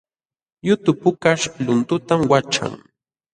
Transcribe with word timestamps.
Yutu 0.67 0.89
pukaśh 0.99 1.45
luntutam 1.65 2.19
waćhan 2.31 2.73